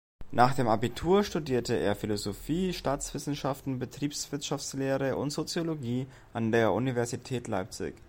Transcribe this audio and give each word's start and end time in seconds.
Nach 0.31 0.55
dem 0.55 0.67
Abitur 0.67 1.23
studierte 1.23 1.77
er 1.77 1.95
Philosophie, 1.95 2.73
Staatswissenschaften, 2.73 3.77
Betriebswirtschaftslehre 3.77 5.15
und 5.15 5.29
Soziologie 5.29 6.07
an 6.33 6.51
der 6.51 6.71
Universität 6.71 7.47
Leipzig. 7.47 7.93